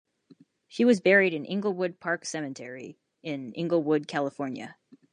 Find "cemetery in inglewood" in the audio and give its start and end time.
2.25-4.07